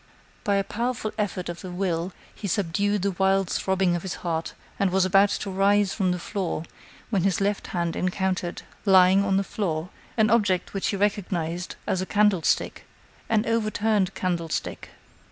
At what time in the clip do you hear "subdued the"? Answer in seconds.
2.47-3.11